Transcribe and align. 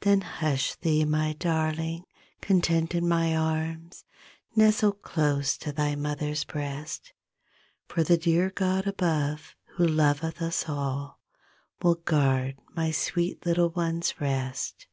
Then 0.00 0.20
hush 0.20 0.74
thee 0.74 1.06
my 1.06 1.32
darling 1.32 2.04
Content 2.42 2.94
in 2.94 3.08
my 3.08 3.34
arms, 3.34 4.04
Nestle 4.54 4.92
close 4.92 5.56
to 5.56 5.72
thy 5.72 5.94
mother's 5.94 6.44
breast; 6.44 7.14
For 7.88 8.02
the 8.02 8.18
dear 8.18 8.50
God 8.50 8.86
above 8.86 9.56
Who 9.76 9.86
loveth 9.86 10.42
us 10.42 10.68
all 10.68 11.20
Will 11.80 11.94
guard 11.94 12.58
my 12.74 12.90
sweet 12.90 13.46
little 13.46 13.70
ones 13.70 14.20
rest. 14.20 14.88